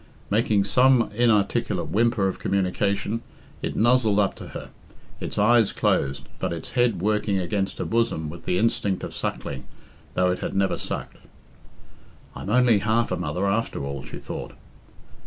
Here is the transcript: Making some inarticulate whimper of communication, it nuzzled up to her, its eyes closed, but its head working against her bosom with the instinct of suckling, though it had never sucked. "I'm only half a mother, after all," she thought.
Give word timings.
Making 0.31 0.63
some 0.63 1.11
inarticulate 1.13 1.89
whimper 1.91 2.27
of 2.27 2.39
communication, 2.39 3.21
it 3.61 3.75
nuzzled 3.75 4.17
up 4.17 4.33
to 4.37 4.47
her, 4.47 4.71
its 5.19 5.37
eyes 5.37 5.71
closed, 5.71 6.27
but 6.39 6.51
its 6.51 6.71
head 6.71 7.01
working 7.03 7.37
against 7.37 7.77
her 7.77 7.85
bosom 7.85 8.27
with 8.27 8.45
the 8.45 8.57
instinct 8.57 9.03
of 9.03 9.13
suckling, 9.13 9.63
though 10.15 10.31
it 10.31 10.39
had 10.39 10.55
never 10.55 10.75
sucked. 10.75 11.17
"I'm 12.35 12.49
only 12.49 12.79
half 12.79 13.11
a 13.11 13.15
mother, 13.15 13.45
after 13.45 13.85
all," 13.85 14.03
she 14.03 14.17
thought. 14.17 14.53